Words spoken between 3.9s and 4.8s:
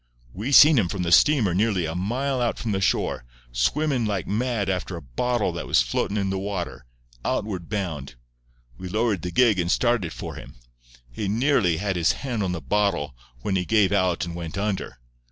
like mad